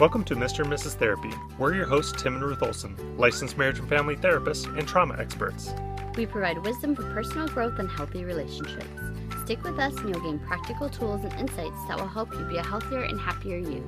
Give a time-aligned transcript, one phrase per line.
[0.00, 0.64] Welcome to Mr.
[0.64, 0.94] and Mrs.
[0.94, 1.30] Therapy.
[1.56, 5.72] We're your hosts, Tim and Ruth Olson, licensed marriage and family therapists and trauma experts.
[6.16, 8.88] We provide wisdom for personal growth and healthy relationships.
[9.44, 12.56] Stick with us and you'll gain practical tools and insights that will help you be
[12.56, 13.84] a healthier and happier you.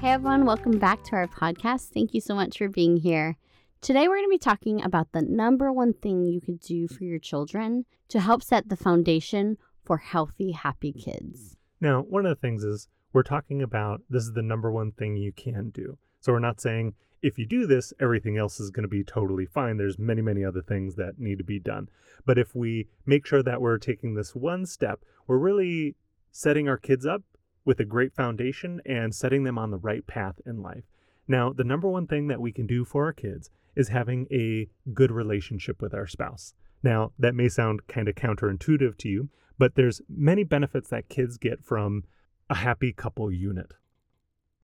[0.00, 1.90] Hey everyone, welcome back to our podcast.
[1.90, 3.36] Thank you so much for being here.
[3.82, 7.04] Today we're going to be talking about the number one thing you could do for
[7.04, 11.56] your children to help set the foundation for healthy, happy kids.
[11.80, 15.16] Now, one of the things is we're talking about this is the number one thing
[15.16, 15.96] you can do.
[16.20, 19.46] So we're not saying if you do this, everything else is going to be totally
[19.46, 19.78] fine.
[19.78, 21.88] There's many, many other things that need to be done.
[22.26, 25.94] But if we make sure that we're taking this one step, we're really
[26.30, 27.22] setting our kids up
[27.64, 30.84] with a great foundation and setting them on the right path in life.
[31.26, 34.68] Now, the number one thing that we can do for our kids is having a
[34.92, 36.52] good relationship with our spouse.
[36.82, 41.38] Now, that may sound kind of counterintuitive to you, but there's many benefits that kids
[41.38, 42.04] get from
[42.48, 43.72] a happy couple unit.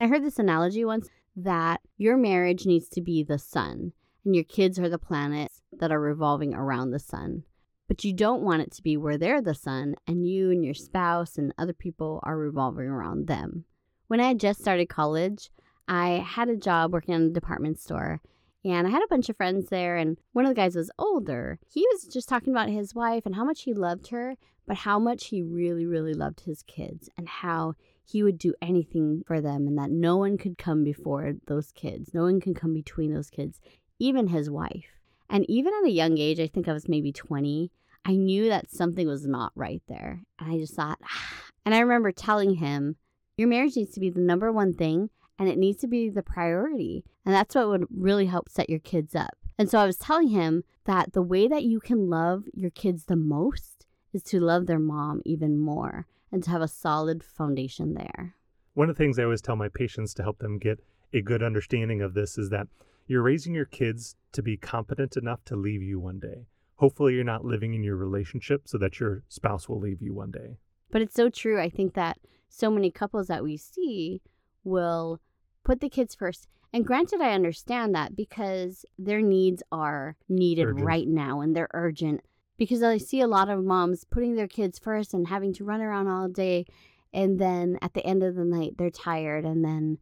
[0.00, 3.92] I heard this analogy once that your marriage needs to be the sun
[4.24, 7.44] and your kids are the planets that are revolving around the sun.
[7.88, 10.74] But you don't want it to be where they're the sun and you and your
[10.74, 13.64] spouse and other people are revolving around them.
[14.06, 15.50] When I had just started college,
[15.88, 18.20] I had a job working in a department store
[18.64, 21.58] and I had a bunch of friends there, and one of the guys was older.
[21.68, 24.98] He was just talking about his wife and how much he loved her, but how
[24.98, 27.74] much he really, really loved his kids and how
[28.04, 32.14] he would do anything for them and that no one could come before those kids.
[32.14, 33.60] No one can come between those kids,
[33.98, 35.00] even his wife.
[35.28, 37.70] And even at a young age, I think I was maybe 20,
[38.04, 40.22] I knew that something was not right there.
[40.38, 41.44] And I just thought, ah.
[41.64, 42.96] and I remember telling him,
[43.36, 45.10] Your marriage needs to be the number one thing
[45.42, 47.02] and it needs to be the priority.
[47.26, 49.36] And that's what would really help set your kids up.
[49.58, 53.06] And so I was telling him that the way that you can love your kids
[53.06, 57.94] the most is to love their mom even more and to have a solid foundation
[57.94, 58.36] there.
[58.74, 60.78] One of the things I always tell my patients to help them get
[61.12, 62.68] a good understanding of this is that
[63.08, 66.46] you're raising your kids to be competent enough to leave you one day.
[66.76, 70.30] Hopefully, you're not living in your relationship so that your spouse will leave you one
[70.30, 70.58] day.
[70.92, 71.60] But it's so true.
[71.60, 72.18] I think that
[72.48, 74.22] so many couples that we see
[74.64, 75.20] will
[75.64, 76.48] put the kids first.
[76.72, 80.86] And granted, I understand that because their needs are needed urgent.
[80.86, 82.22] right now and they're urgent.
[82.56, 85.80] Because I see a lot of moms putting their kids first and having to run
[85.80, 86.66] around all day.
[87.12, 89.44] And then at the end of the night, they're tired.
[89.44, 89.98] And then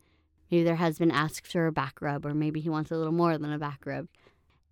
[0.51, 3.37] maybe their husband asks for a back rub, or maybe he wants a little more
[3.39, 4.07] than a back rub.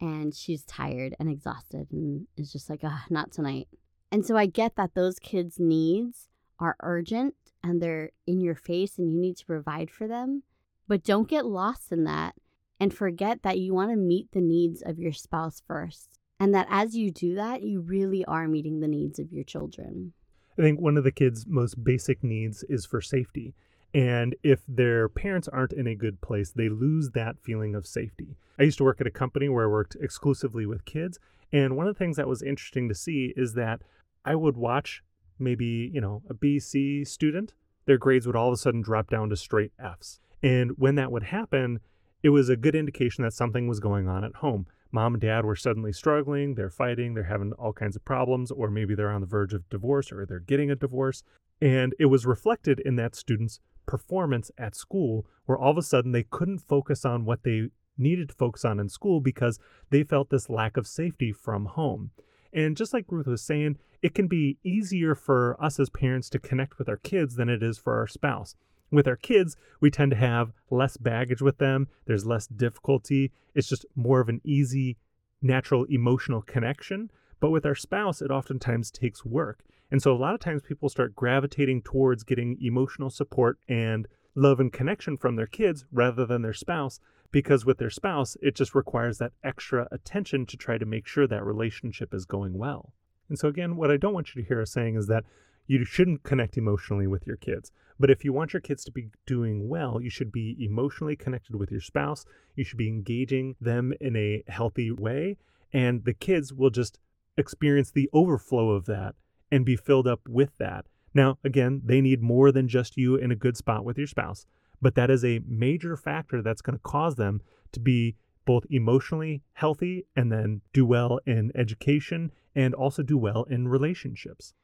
[0.01, 3.69] And she's tired and exhausted and is just like, ah, not tonight.
[4.13, 6.29] And so I get that those kids' needs
[6.61, 10.43] are urgent and they're in your face and you need to provide for them.
[10.89, 12.35] But don't get lost in that
[12.81, 16.19] and forget that you want to meet the needs of your spouse first.
[16.41, 20.13] And that as you do that, you really are meeting the needs of your children.
[20.59, 23.55] I think one of the kids' most basic needs is for safety.
[23.95, 28.37] And if their parents aren't in a good place, they lose that feeling of safety.
[28.59, 31.19] I used to work at a company where I worked exclusively with kids.
[31.53, 33.83] And one of the things that was interesting to see is that
[34.25, 35.03] I would watch
[35.39, 37.55] maybe, you know, a BC student,
[37.87, 40.21] their grades would all of a sudden drop down to straight Fs.
[40.43, 41.81] And when that would happen,
[42.23, 44.67] it was a good indication that something was going on at home.
[44.91, 48.71] Mom and dad were suddenly struggling, they're fighting, they're having all kinds of problems, or
[48.71, 51.23] maybe they're on the verge of divorce or they're getting a divorce.
[51.61, 56.13] And it was reflected in that student's performance at school, where all of a sudden
[56.13, 59.59] they couldn't focus on what they needed to focus on in school because
[59.91, 62.11] they felt this lack of safety from home.
[62.53, 66.39] And just like Ruth was saying, it can be easier for us as parents to
[66.39, 68.55] connect with our kids than it is for our spouse.
[68.91, 73.33] With our kids, we tend to have less baggage with them, there's less difficulty.
[73.55, 74.97] It's just more of an easy,
[75.43, 77.11] natural emotional connection.
[77.41, 79.61] But with our spouse, it oftentimes takes work.
[79.91, 84.61] And so a lot of times people start gravitating towards getting emotional support and love
[84.61, 87.01] and connection from their kids rather than their spouse
[87.31, 91.27] because with their spouse, it just requires that extra attention to try to make sure
[91.27, 92.93] that relationship is going well.
[93.29, 95.25] And so, again, what I don't want you to hear us saying is that
[95.69, 97.71] you shouldn't connect emotionally with your kids.
[98.01, 101.57] But if you want your kids to be doing well, you should be emotionally connected
[101.57, 102.25] with your spouse.
[102.57, 105.37] You should be engaging them in a healthy way.
[105.73, 106.99] And the kids will just
[107.37, 109.15] experience the overflow of that
[109.53, 110.87] and be filled up with that.
[111.13, 114.47] Now, again, they need more than just you in a good spot with your spouse,
[114.81, 117.41] but that is a major factor that's going to cause them
[117.73, 123.45] to be both emotionally healthy and then do well in education and also do well
[123.45, 124.55] in relationships.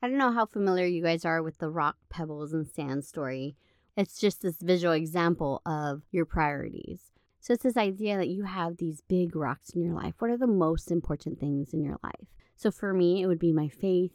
[0.00, 3.56] I don't know how familiar you guys are with the rock, pebbles, and sand story.
[3.96, 7.10] It's just this visual example of your priorities.
[7.40, 10.14] So it's this idea that you have these big rocks in your life.
[10.20, 12.28] What are the most important things in your life?
[12.54, 14.12] So for me, it would be my faith,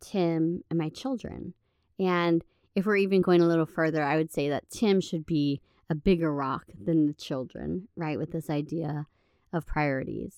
[0.00, 1.54] Tim, and my children.
[2.00, 2.42] And
[2.74, 5.94] if we're even going a little further, I would say that Tim should be a
[5.94, 8.18] bigger rock than the children, right?
[8.18, 9.06] With this idea
[9.52, 10.34] of priorities.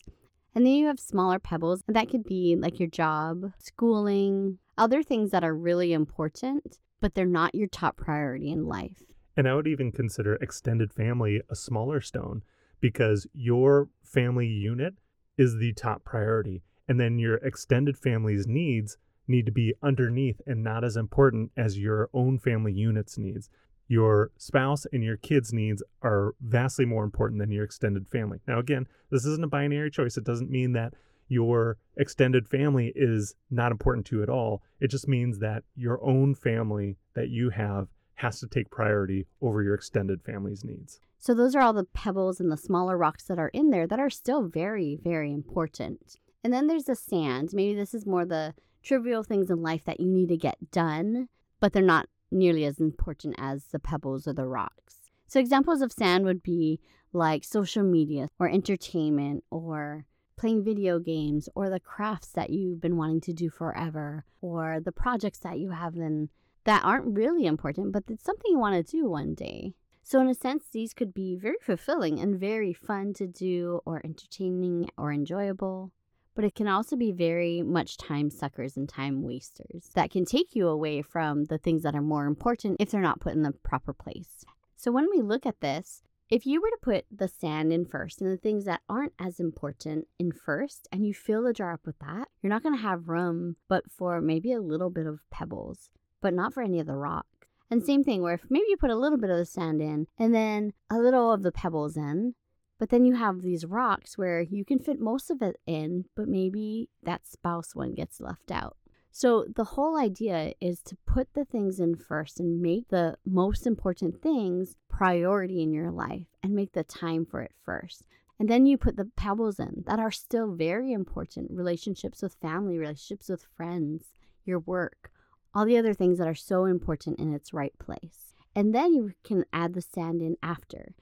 [0.54, 1.82] And then you have smaller pebbles.
[1.86, 7.14] and That could be like your job, schooling, other things that are really important, but
[7.14, 9.02] they're not your top priority in life.
[9.36, 12.42] And I would even consider extended family a smaller stone
[12.80, 14.94] because your family unit
[15.38, 16.62] is the top priority.
[16.88, 18.98] And then your extended family's needs
[19.28, 23.48] need to be underneath and not as important as your own family unit's needs.
[23.88, 28.40] Your spouse and your kids' needs are vastly more important than your extended family.
[28.46, 30.16] Now, again, this isn't a binary choice.
[30.16, 30.94] It doesn't mean that
[31.32, 34.62] your extended family is not important to you at all.
[34.80, 39.62] It just means that your own family that you have has to take priority over
[39.62, 41.00] your extended family's needs.
[41.18, 44.00] So, those are all the pebbles and the smaller rocks that are in there that
[44.00, 46.16] are still very, very important.
[46.44, 47.50] And then there's the sand.
[47.52, 51.28] Maybe this is more the trivial things in life that you need to get done,
[51.60, 54.96] but they're not nearly as important as the pebbles or the rocks.
[55.28, 56.80] So, examples of sand would be
[57.12, 60.06] like social media or entertainment or
[60.42, 64.90] playing video games or the crafts that you've been wanting to do forever or the
[64.90, 66.28] projects that you have been
[66.64, 69.72] that aren't really important, but it's something you want to do one day.
[70.02, 74.02] So, in a sense, these could be very fulfilling and very fun to do, or
[74.04, 75.92] entertaining or enjoyable
[76.34, 80.56] but it can also be very much time suckers and time wasters that can take
[80.56, 83.52] you away from the things that are more important if they're not put in the
[83.52, 84.42] proper place.
[84.74, 88.22] So when we look at this, if you were to put the sand in first
[88.22, 91.84] and the things that aren't as important in first, and you fill the jar up
[91.84, 95.20] with that, you're not going to have room but for maybe a little bit of
[95.30, 95.90] pebbles,
[96.22, 97.26] but not for any of the rock.
[97.70, 100.06] And same thing where if maybe you put a little bit of the sand in
[100.18, 102.34] and then a little of the pebbles in,
[102.78, 106.28] but then you have these rocks where you can fit most of it in, but
[106.28, 108.78] maybe that spouse one gets left out.
[109.12, 113.66] So the whole idea is to put the things in first and make the most
[113.66, 118.04] important things priority in your life and make the time for it first.
[118.40, 122.78] And then you put the pebbles in that are still very important relationships with family,
[122.78, 124.06] relationships with friends,
[124.44, 125.12] your work,
[125.54, 128.34] all the other things that are so important in its right place.
[128.56, 130.94] And then you can add the sand in after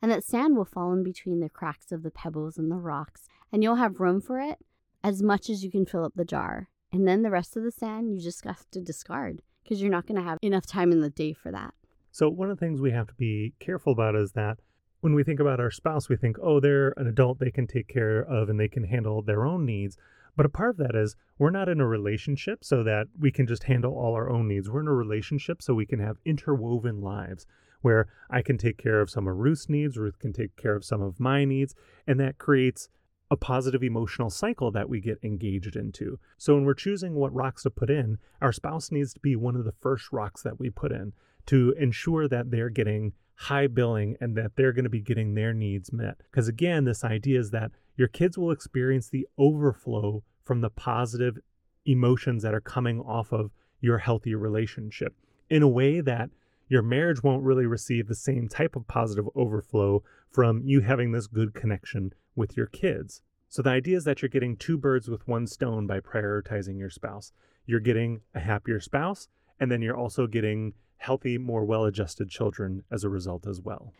[0.00, 3.28] and that sand will fall in between the cracks of the pebbles and the rocks,
[3.52, 4.58] and you'll have room for it
[5.02, 6.68] as much as you can fill up the jar.
[6.92, 10.06] And then the rest of the sand you just have to discard because you're not
[10.06, 11.74] going to have enough time in the day for that.
[12.10, 14.58] So, one of the things we have to be careful about is that
[15.00, 17.88] when we think about our spouse, we think, oh, they're an adult they can take
[17.88, 19.96] care of and they can handle their own needs.
[20.34, 23.46] But a part of that is we're not in a relationship so that we can
[23.46, 24.70] just handle all our own needs.
[24.70, 27.46] We're in a relationship so we can have interwoven lives
[27.80, 30.84] where I can take care of some of Ruth's needs, Ruth can take care of
[30.84, 31.74] some of my needs,
[32.06, 32.88] and that creates
[33.30, 36.18] a positive emotional cycle that we get engaged into.
[36.38, 39.56] So when we're choosing what rocks to put in, our spouse needs to be one
[39.56, 41.12] of the first rocks that we put in
[41.46, 45.52] to ensure that they're getting high billing and that they're going to be getting their
[45.52, 46.16] needs met.
[46.30, 51.38] Because again, this idea is that your kids will experience the overflow from the positive
[51.84, 55.14] emotions that are coming off of your healthy relationship
[55.48, 56.30] in a way that
[56.68, 61.26] your marriage won't really receive the same type of positive overflow from you having this
[61.26, 63.20] good connection with your kids.
[63.48, 66.90] So the idea is that you're getting two birds with one stone by prioritizing your
[66.90, 67.32] spouse.
[67.66, 72.84] You're getting a happier spouse, and then you're also getting healthy, more well adjusted children
[72.90, 73.92] as a result as well.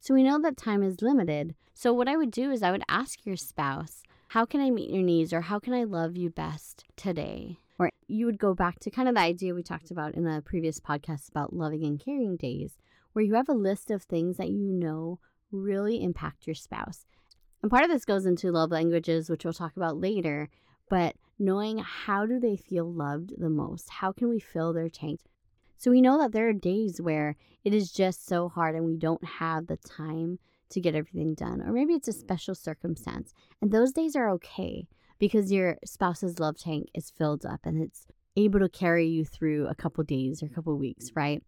[0.00, 1.54] So we know that time is limited.
[1.74, 4.90] So what I would do is I would ask your spouse, how can I meet
[4.90, 7.58] your needs or how can I love you best today?
[7.78, 10.40] Or you would go back to kind of the idea we talked about in a
[10.40, 12.78] previous podcast about loving and caring days,
[13.12, 15.18] where you have a list of things that you know
[15.50, 17.06] really impact your spouse.
[17.62, 20.48] And part of this goes into love languages, which we'll talk about later,
[20.88, 23.90] but knowing how do they feel loved the most?
[23.90, 25.20] How can we fill their tank?
[25.76, 28.96] So we know that there are days where it is just so hard and we
[28.96, 30.38] don't have the time
[30.70, 31.62] to get everything done.
[31.62, 33.34] Or maybe it's a special circumstance.
[33.60, 34.86] And those days are okay
[35.18, 39.66] because your spouse's love tank is filled up and it's able to carry you through
[39.68, 41.42] a couple days or a couple weeks, right?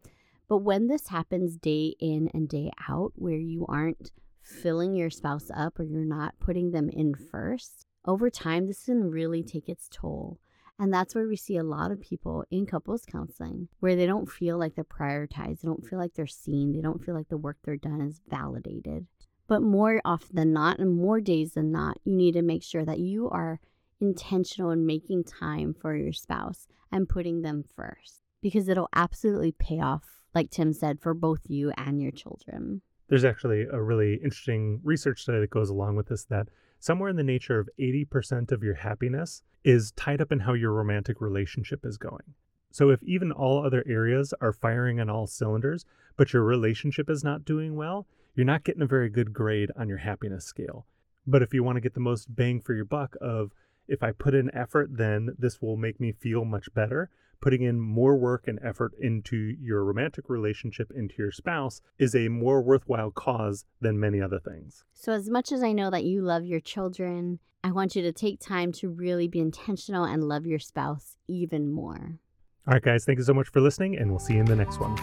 [0.49, 4.11] But when this happens day in and day out, where you aren't
[4.43, 9.11] filling your spouse up or you're not putting them in first, over time, this can
[9.11, 10.39] really take its toll.
[10.79, 14.29] And that's where we see a lot of people in couples counseling where they don't
[14.29, 17.37] feel like they're prioritized, they don't feel like they're seen, they don't feel like the
[17.37, 19.07] work they're done is validated.
[19.47, 22.85] But more often than not, and more days than not, you need to make sure
[22.85, 23.61] that you are
[24.01, 29.81] intentional in making time for your spouse and putting them first because it'll absolutely pay
[29.81, 32.83] off, like Tim said, for both you and your children.
[33.13, 36.49] There's actually a really interesting research study that goes along with this that
[36.81, 40.73] somewhere in the nature of 80% of your happiness is tied up in how your
[40.73, 42.33] romantic relationship is going.
[42.71, 45.85] So if even all other areas are firing on all cylinders,
[46.17, 49.91] but your relationship is not doing well, you're not getting a very good grade on
[49.91, 50.87] your happiness scale.
[51.27, 53.53] But if you want to get the most bang for your buck of
[53.89, 57.11] if I put in effort, then this will make me feel much better.
[57.43, 62.29] Putting in more work and effort into your romantic relationship, into your spouse, is a
[62.29, 64.85] more worthwhile cause than many other things.
[64.95, 68.13] So, as much as I know that you love your children, I want you to
[68.13, 72.21] take time to really be intentional and love your spouse even more.
[72.69, 74.55] All right, guys, thank you so much for listening, and we'll see you in the
[74.55, 74.97] next one.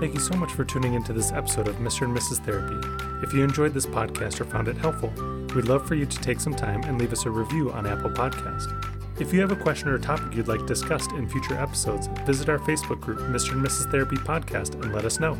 [0.00, 2.02] Thank you so much for tuning into this episode of Mr.
[2.02, 2.42] and Mrs.
[2.46, 2.88] Therapy.
[3.22, 5.12] If you enjoyed this podcast or found it helpful,
[5.54, 8.10] we'd love for you to take some time and leave us a review on Apple
[8.10, 8.87] Podcast.
[9.20, 12.60] If you have a question or topic you'd like discussed in future episodes, visit our
[12.60, 13.52] Facebook group, Mr.
[13.52, 13.90] and Mrs.
[13.90, 15.36] Therapy Podcast, and let us know.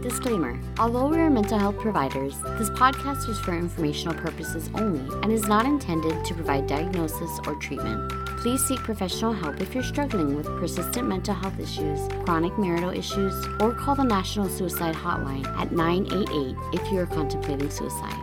[0.00, 5.30] Disclaimer Although we are mental health providers, this podcast is for informational purposes only and
[5.30, 8.10] is not intended to provide diagnosis or treatment.
[8.38, 13.34] Please seek professional help if you're struggling with persistent mental health issues, chronic marital issues,
[13.60, 18.21] or call the National Suicide Hotline at 988 if you are contemplating suicide.